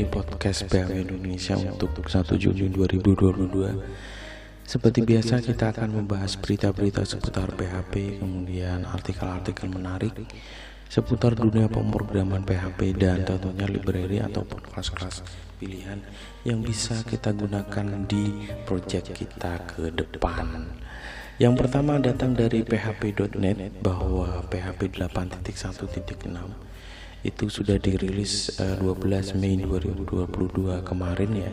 [0.00, 7.52] di podcast PHP Indonesia untuk 1 Juni 2022 Seperti biasa kita akan membahas berita-berita seputar
[7.52, 10.16] PHP Kemudian artikel-artikel menarik
[10.88, 15.20] Seputar dunia pemrograman PHP dan tentunya library ataupun kelas-kelas
[15.60, 16.00] pilihan
[16.48, 20.64] Yang bisa kita gunakan di project kita ke depan.
[21.36, 26.69] Yang pertama datang dari php.net bahwa PHP 8.1.6
[27.20, 31.52] itu sudah dirilis uh, eh, 12 Mei 2022 kemarin ya.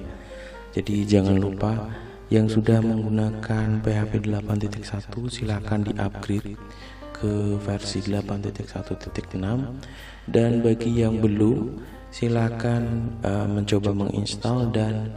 [0.78, 1.89] Jadi jangan lupa
[2.28, 4.83] yang sudah menggunakan PHP 8.1
[5.32, 6.60] silahkan di-upgrade
[7.15, 9.39] ke versi 8.1.6
[10.27, 12.83] dan bagi yang belum silahkan
[13.24, 15.11] uh, mencoba menginstal dan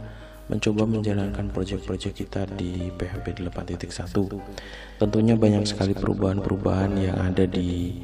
[0.51, 7.95] mencoba menjalankan proyek-proyek kita di PHP 8.1 tentunya banyak sekali perubahan-perubahan yang ada di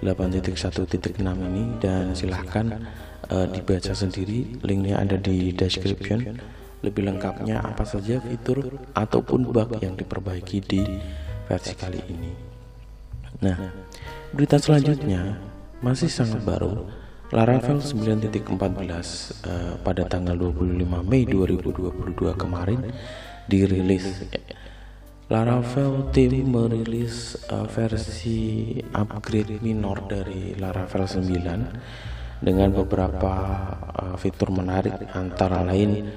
[0.00, 2.66] 8.1.6 ini dan silahkan
[3.28, 4.60] uh, dibaca sendiri.
[4.64, 6.40] Linknya ada di description.
[6.80, 10.80] Lebih lengkapnya apa saja fitur ataupun bug yang diperbaiki di
[11.44, 12.32] versi kali ini.
[13.44, 13.56] Nah
[14.32, 15.36] berita selanjutnya
[15.84, 16.88] masih sangat baru.
[17.30, 22.80] Laravel 9.14 uh, pada tanggal 25 Mei 2022 kemarin
[23.46, 24.02] dirilis.
[25.30, 33.30] Laravel tim merilis uh, versi upgrade minor dari Laravel 9 dengan beberapa
[33.94, 36.10] uh, fitur menarik antara lain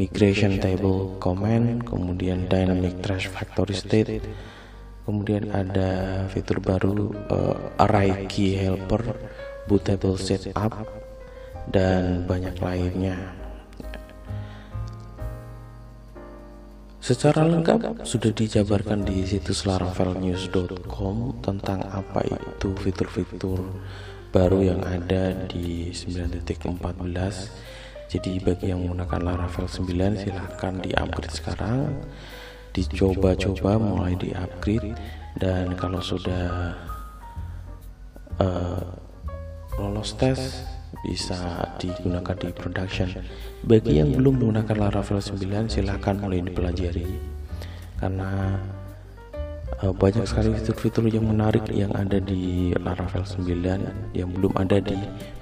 [0.00, 4.24] migration table command, kemudian dynamic trash factory state,
[5.04, 9.12] kemudian ada fitur baru uh, array key helper
[9.68, 10.72] bootable setup
[11.68, 13.43] dan banyak lainnya.
[17.04, 23.60] Secara lengkap sudah dijabarkan di situs laravelnews.com tentang apa itu fitur-fitur
[24.32, 26.64] baru yang ada di 9.14.
[28.08, 31.92] Jadi bagi yang menggunakan Laravel 9 silahkan di-upgrade sekarang,
[32.72, 34.96] dicoba-coba mulai di-upgrade
[35.36, 36.72] dan kalau sudah
[38.40, 38.80] uh,
[39.76, 40.64] lolos tes
[41.02, 43.08] bisa digunakan di production.
[43.64, 47.08] Bagi yang belum menggunakan Laravel 9 silahkan mulai dipelajari.
[47.98, 48.60] Karena
[49.82, 54.98] uh, banyak sekali fitur-fitur yang menarik yang ada di Laravel 9 yang belum ada di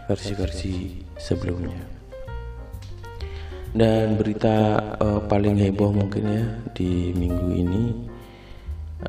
[0.08, 1.82] versi-versi sebelumnya.
[3.72, 6.44] Dan berita uh, paling heboh mungkin ya
[6.76, 7.82] di minggu ini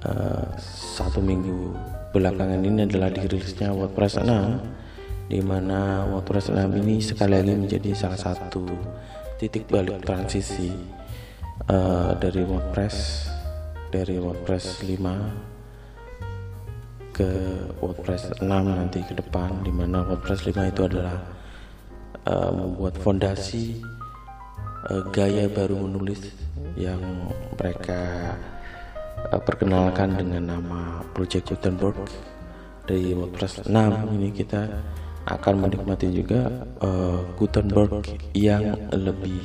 [0.07, 0.47] uh,
[0.95, 1.75] satu minggu
[2.15, 4.72] belakangan ini adalah dirilisnya WordPress 6
[5.27, 8.67] di mana WordPress 6 ini sekali lagi menjadi salah satu
[9.39, 10.71] titik balik transisi
[11.71, 13.27] uh, dari WordPress
[13.93, 15.53] dari WordPress 5
[17.13, 17.29] ke
[17.77, 21.21] WordPress 6 nanti ke depan di mana WordPress 5 itu adalah
[22.25, 23.85] uh, membuat fondasi
[24.89, 26.33] uh, gaya baru menulis
[26.73, 26.99] yang
[27.53, 28.33] mereka
[29.29, 32.01] uh, perkenalkan dengan nama Project Gutenberg.
[32.83, 34.67] Dari WordPress 6 ini kita
[35.23, 38.03] akan menikmati juga uh, Gutenberg
[38.35, 39.39] yang lebih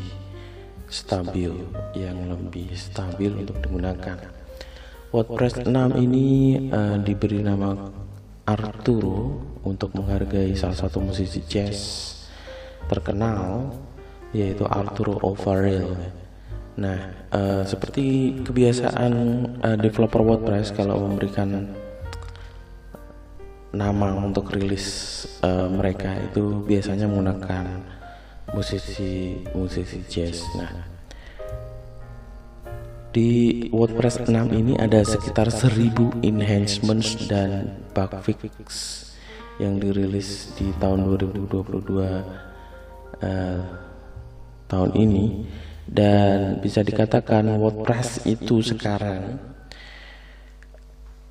[0.90, 1.52] stabil,
[1.94, 4.18] yang lebih stabil untuk digunakan.
[5.08, 5.72] WordPress 6
[6.04, 6.28] ini
[6.68, 7.72] uh, diberi nama
[8.48, 11.78] Arturo untuk menghargai salah satu musisi jazz
[12.88, 13.72] terkenal
[14.32, 15.96] yaitu Arturo Overall.
[16.78, 16.98] Nah,
[17.32, 19.12] uh, seperti kebiasaan
[19.64, 21.72] uh, developer WordPress kalau memberikan
[23.78, 27.64] nama untuk rilis uh, mereka itu biasanya menggunakan
[28.50, 30.42] musisi musisi jazz.
[30.58, 30.72] Nah,
[33.14, 38.50] di WordPress 6 ini ada sekitar 1000 enhancements dan bug fix
[39.62, 42.22] yang dirilis di tahun 2022 uh,
[43.18, 43.58] eh,
[44.70, 45.26] tahun ini
[45.88, 49.40] dan bisa dikatakan WordPress itu sekarang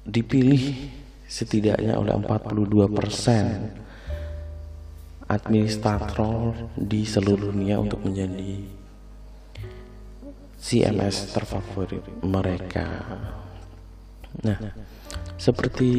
[0.04, 0.92] dipilih
[1.28, 3.76] setidaknya oleh 42 persen
[5.28, 8.64] administrator di seluruh dunia untuk menjadi
[10.56, 12.88] CMS terfavorit mereka.
[14.42, 14.60] Nah,
[15.36, 15.90] seperti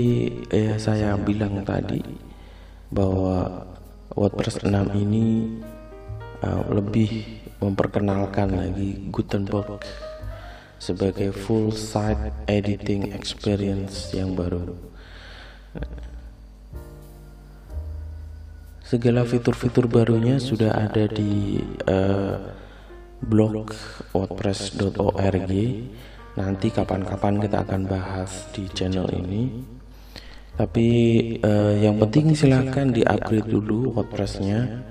[0.48, 2.00] ya saya bilang tadi
[2.88, 3.68] bahwa
[4.16, 5.60] WordPress 6 ini
[6.40, 9.84] uh, lebih memperkenalkan lagi Gutenberg
[10.78, 14.88] sebagai full site editing experience yang baru
[18.88, 22.40] Segala fitur-fitur barunya sudah ada di uh,
[23.20, 23.68] blog
[24.16, 25.52] wordpress.org.
[26.38, 29.52] Nanti kapan-kapan kita akan bahas di channel ini.
[30.56, 30.88] Tapi
[31.44, 34.82] uh, yang penting silahkan di-upgrade dulu WordPressnya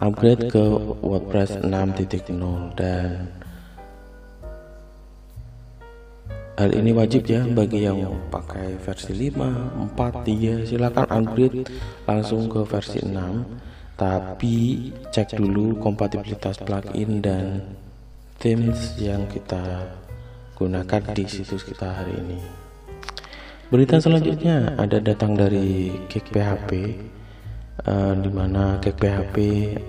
[0.00, 0.64] upgrade ke
[1.04, 2.32] WordPress 6.0
[2.72, 3.28] dan
[6.60, 11.64] hal ini wajib ya bagi yang pakai versi 5, 4, 3 silakan upgrade
[12.04, 17.64] langsung ke versi 6 tapi cek dulu kompatibilitas plugin dan
[18.36, 19.88] themes yang kita
[20.56, 22.36] gunakan di situs kita hari ini.
[23.72, 26.70] Berita selanjutnya ada datang dari Kick PHP
[27.88, 29.36] uh, di mana PHP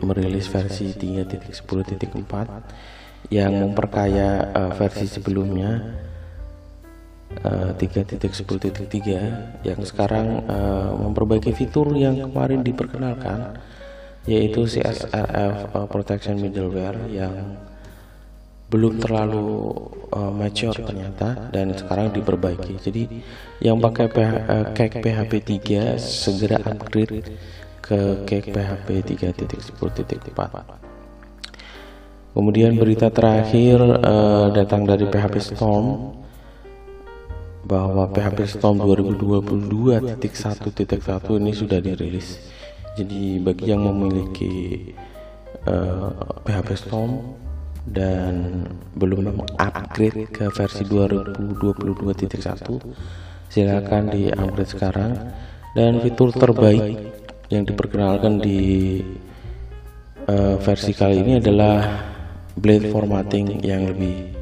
[0.08, 5.80] merilis versi 3.10.4 yang memperkaya uh, versi sebelumnya
[7.42, 13.58] 3.10.3 yang sekarang uh, memperbaiki fitur yang kemarin diperkenalkan
[14.30, 17.58] yaitu CSRF uh, Protection Middleware yang
[18.72, 19.76] belum terlalu
[20.14, 22.80] uh, mature ternyata dan sekarang diperbaiki.
[22.80, 23.04] Jadi
[23.60, 27.36] yang pakai uh, PHP 3 segera upgrade
[27.82, 30.92] ke cake PHP 3.10.4
[32.32, 36.16] kemudian berita terakhir uh, datang dari PHP Storm
[37.66, 42.40] bahwa PHP Storm 2022.1.1 ini sudah dirilis.
[42.92, 44.84] jadi bagi yang memiliki
[45.64, 47.40] uh, eh, PHP Storm
[47.88, 48.68] dan
[49.00, 52.84] belum upgrade ke versi 2022.1
[53.52, 55.12] silakan di upgrade sekarang.
[55.72, 57.00] Dan fitur terbaik
[57.48, 59.00] yang diperkenalkan di
[60.28, 62.04] uh, versi kali ini adalah
[62.60, 64.36] blade formatting yang lebih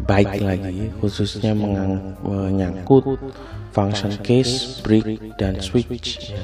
[0.00, 3.04] baik lagi khususnya menyangkut
[3.72, 6.40] function case, break dan switch ya.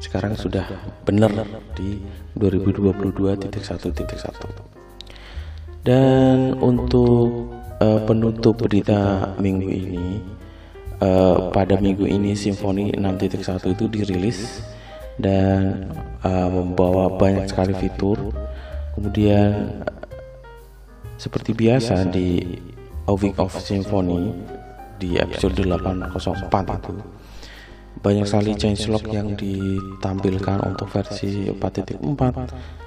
[0.00, 0.64] Sekarang sudah
[1.04, 1.32] benar
[1.76, 2.00] di
[2.36, 3.44] 2022.1.1.
[5.84, 10.20] Dan untuk uh, penutup berita minggu ini
[11.00, 14.60] uh, pada minggu ini Symfony 6.1 itu dirilis
[15.20, 15.88] dan
[16.24, 18.32] uh, membawa banyak sekali fitur.
[18.96, 19.84] Kemudian
[21.20, 22.40] seperti biasa di
[23.04, 24.32] A Week of Symphony
[24.96, 26.48] di episode 804
[26.80, 26.96] itu.
[28.00, 32.00] banyak sekali changelog yang ditampilkan untuk versi 4.4,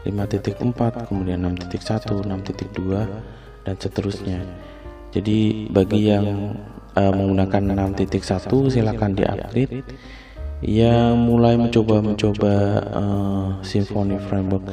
[0.09, 4.41] 5.4, kemudian 6.1, 6.2 dan seterusnya.
[5.13, 6.57] Jadi bagi yang
[6.97, 9.85] uh, menggunakan 6.1 silakan di-upgrade.
[10.63, 12.53] yang mulai mencoba mencoba
[12.95, 14.71] uh, Symfony Framework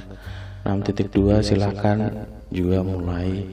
[0.62, 3.46] 6.2 silahkan juga mulai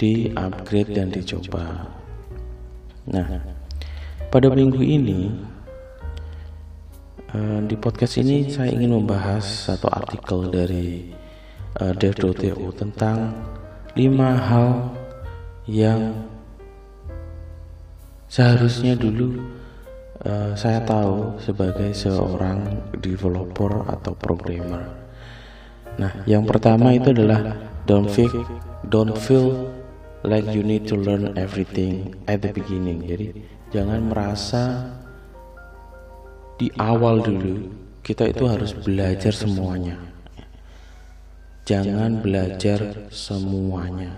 [0.00, 1.88] di upgrade dan dicoba
[3.08, 3.28] nah
[4.28, 5.32] pada minggu ini
[7.32, 11.08] uh, di podcast ini saya ingin membahas satu artikel dari
[11.80, 13.32] uh, dev.to tentang
[13.96, 14.92] lima hal
[15.68, 16.28] yang
[18.28, 19.40] Seharusnya dulu
[20.20, 24.84] uh, saya tahu sebagai seorang developer atau programmer.
[25.96, 28.44] Nah, yang pertama itu adalah don't feel
[28.92, 29.72] don't feel
[30.22, 33.00] like you need to learn everything at the beginning.
[33.08, 33.26] Jadi
[33.72, 34.92] jangan merasa
[36.60, 37.72] di awal dulu
[38.04, 39.96] kita itu harus belajar semuanya.
[41.68, 44.08] Jangan belajar semuanya,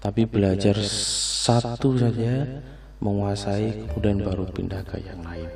[0.00, 2.64] tapi belajar satu saja
[3.04, 5.52] menguasai kemudian baru pindah ke yang lain.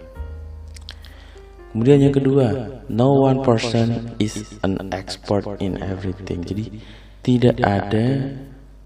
[1.72, 2.46] Kemudian yang kedua,
[2.92, 6.44] no one person is an expert in everything.
[6.44, 6.82] Jadi
[7.20, 8.32] tidak ada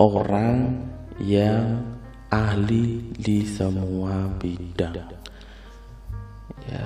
[0.02, 0.74] orang
[1.22, 1.86] yang
[2.34, 4.98] ahli di semua bidang.
[6.66, 6.84] Ya,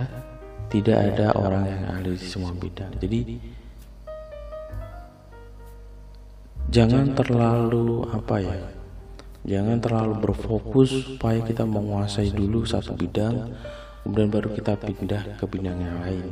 [0.68, 2.92] tidak ada orang yang ahli di semua bidang.
[3.00, 3.20] Jadi
[6.68, 8.60] jangan terlalu apa ya?
[9.48, 13.56] Jangan terlalu berfokus supaya kita menguasai dulu satu bidang,
[14.04, 16.28] kemudian baru kita pindah ke bidang yang lain.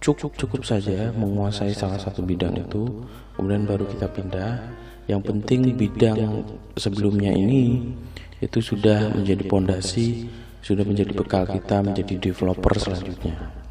[0.00, 4.82] Cukup cukup saja menguasai salah satu bidang itu, kemudian baru kita pindah.
[5.04, 6.48] Yang penting bidang
[6.80, 7.92] sebelumnya ini
[8.40, 10.28] itu sudah menjadi pondasi,
[10.64, 13.64] sudah menjadi bekal kita menjadi developer selanjutnya.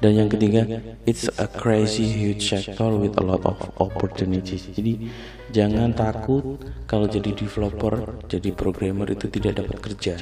[0.00, 0.64] Dan yang ketiga,
[1.04, 4.72] it's a crazy huge sector with a lot of opportunities.
[4.72, 5.12] Jadi
[5.52, 6.56] jangan takut
[6.88, 10.14] kalau jadi developer, jadi programmer itu tidak dapat kerja.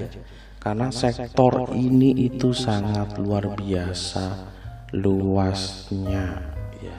[0.59, 4.58] Karena sektor ini itu sangat luar biasa
[4.95, 6.41] luasnya.
[6.81, 6.97] Ya.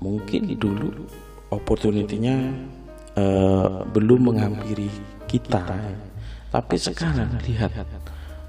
[0.00, 1.06] Mungkin dulu
[1.52, 2.52] opportunity-nya
[3.16, 4.88] uh, belum menghampiri
[5.26, 5.62] kita,
[6.50, 7.70] tapi sekarang lihat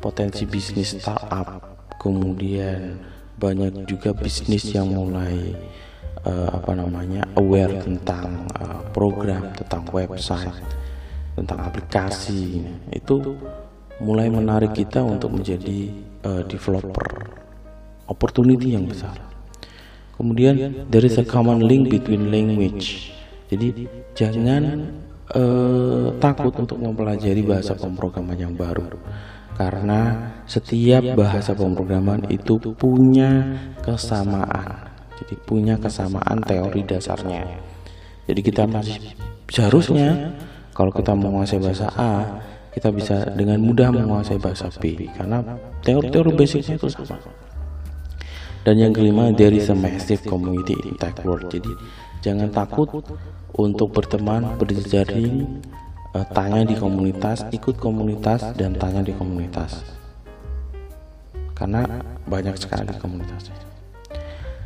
[0.01, 1.61] potensi bisnis startup
[2.01, 2.97] kemudian
[3.37, 5.53] banyak juga bisnis yang mulai
[6.25, 10.65] uh, apa namanya aware tentang uh, program tentang website
[11.37, 13.37] tentang aplikasi itu
[14.01, 15.93] mulai menarik kita untuk menjadi
[16.25, 17.29] uh, developer
[18.11, 19.15] opportunity yang besar.
[20.19, 23.15] Kemudian there is a common link between language.
[23.47, 24.91] Jadi jangan
[25.31, 28.85] uh, takut untuk mempelajari bahasa pemrograman yang baru
[29.55, 34.89] karena setiap bahasa pemrograman itu punya kesamaan.
[35.21, 37.45] Jadi punya kesamaan teori dasarnya.
[38.25, 39.13] Jadi kita masih
[39.51, 40.33] seharusnya
[40.73, 42.41] kalau kita menguasai bahasa A,
[42.73, 45.43] kita bisa dengan mudah menguasai bahasa B karena
[45.83, 47.19] teori-teori basicnya itu sama.
[48.61, 51.49] Dan yang kelima, there is a massive community tech world.
[51.49, 51.73] Jadi
[52.21, 53.01] jangan takut
[53.57, 55.65] untuk berteman, berjejaring,
[56.13, 59.81] uh, tanya di komunitas, ikut komunitas dan tanya di komunitas.
[61.57, 63.57] Karena banyak sekali komunitasnya.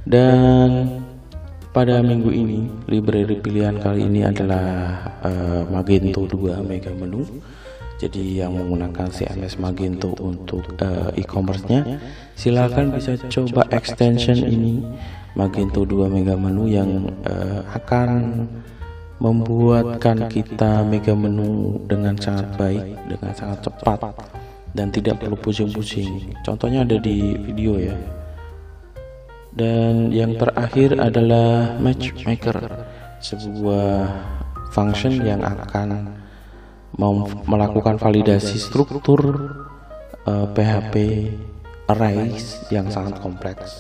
[0.04, 1.02] Dan
[1.72, 4.64] pada minggu ini, library pilihan kali ini adalah
[5.24, 7.24] uh, Magento 2 Mega Menu.
[7.96, 12.00] Jadi yang menggunakan CMS Magento untuk uh, e-commerce-nya,
[12.36, 14.84] silakan bisa coba extension ini
[15.40, 18.44] Magento 2 Mega Menu yang uh, akan
[19.24, 24.12] membuatkan kita mega menu dengan sangat baik, dengan sangat cepat
[24.76, 26.36] dan tidak perlu pusing-pusing.
[26.44, 27.96] Contohnya ada di video ya.
[29.56, 32.60] Dan yang terakhir adalah matchmaker,
[33.24, 34.12] sebuah
[34.76, 36.12] function yang akan
[37.46, 39.22] melakukan validasi struktur
[40.26, 40.96] uh, eh, PHP
[41.92, 43.78] arrays yang sangat kompleks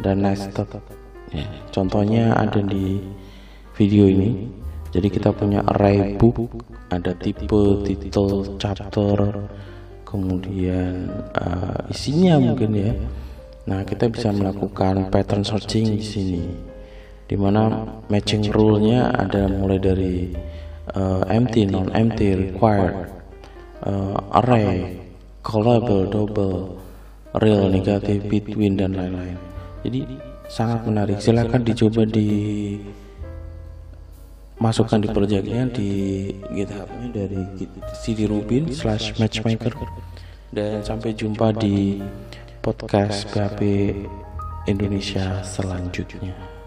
[0.00, 0.68] dan nested.
[1.32, 3.00] Ya, contohnya ada di
[3.76, 4.52] video ini
[4.92, 6.52] jadi kita punya array book
[6.92, 9.48] ada tipe title chapter
[10.04, 12.92] kemudian uh, isinya mungkin ya
[13.64, 16.44] nah kita bisa melakukan pattern searching di sini
[17.24, 20.28] di mana matching rule-nya ada mulai dari
[20.94, 23.08] uh, empty non empty required.
[23.82, 25.00] uh, array
[25.42, 26.78] callable double
[27.40, 29.38] real negative between dan lain-lain.
[29.82, 30.06] jadi
[30.46, 31.16] sangat menarik.
[31.18, 32.28] silahkan dicoba di
[34.62, 35.90] masukkan di projectnya di
[36.54, 37.40] githubnya dari
[37.98, 39.74] cd rubin slash matchmaker.
[40.52, 41.96] Dan sampai jumpa di
[42.60, 43.90] podcast PHP
[44.68, 46.61] Indonesia selanjutnya